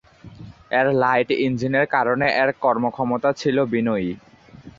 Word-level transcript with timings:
এর 0.71 0.87
লাইট 1.01 1.29
ইঞ্জিনের 1.45 1.85
কারণে 1.95 2.27
এর 2.41 2.49
কর্মক্ষমতা 2.63 3.29
ছিল 3.33 3.57
বিনয়ী। 3.71 4.09